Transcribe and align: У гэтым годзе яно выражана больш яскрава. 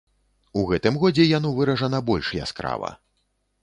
У 0.61 0.63
гэтым 0.71 0.97
годзе 1.05 1.27
яно 1.37 1.53
выражана 1.61 2.03
больш 2.11 2.35
яскрава. 2.43 2.95